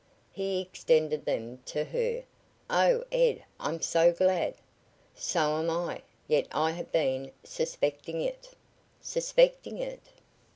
[0.31, 2.23] He extended them to her.
[2.71, 3.43] "Oh, Ed!
[3.59, 4.55] I'm so glad!"
[5.13, 8.49] "So am I, yet I have been suspecting it."
[8.99, 10.01] "Suspecting it?"